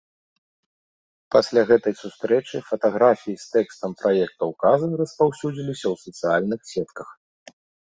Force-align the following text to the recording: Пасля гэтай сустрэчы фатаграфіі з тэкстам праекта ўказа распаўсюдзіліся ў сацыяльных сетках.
Пасля 1.35 1.61
гэтай 1.73 1.93
сустрэчы 2.03 2.57
фатаграфіі 2.71 3.37
з 3.45 3.55
тэкстам 3.59 3.91
праекта 4.03 4.41
ўказа 4.57 4.93
распаўсюдзіліся 5.07 5.83
ў 5.93 6.21
сацыяльных 6.21 6.61
сетках. 6.77 7.09